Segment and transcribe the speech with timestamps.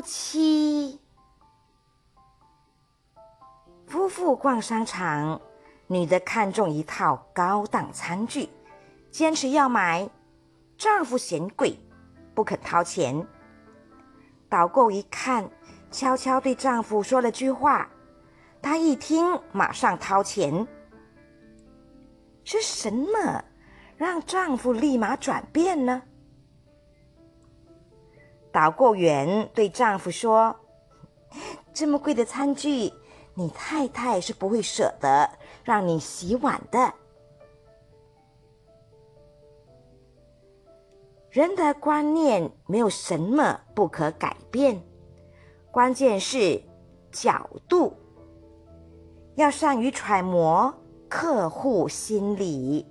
[0.00, 0.98] 夫妻。
[3.86, 5.38] 夫妇逛商场，
[5.88, 8.48] 女的看中一套高档餐具，
[9.10, 10.08] 坚持要买，
[10.78, 11.78] 丈夫嫌贵，
[12.34, 13.26] 不肯掏钱。
[14.48, 15.46] 导购一看，
[15.90, 17.86] 悄悄对丈夫说了句话，
[18.62, 20.66] 他一听，马上掏钱。
[22.42, 23.44] 是什么
[23.98, 26.00] 让丈夫立马转变呢？
[28.52, 30.56] 导购员对丈夫说
[31.72, 32.92] ：“这么贵的餐具。”
[33.34, 35.30] 你太太是不会舍得
[35.64, 36.92] 让你洗碗的。
[41.30, 44.82] 人的观念没有什么不可改变，
[45.70, 46.60] 关键是
[47.12, 47.94] 角度，
[49.36, 50.74] 要善于揣摩
[51.08, 52.84] 客户心理。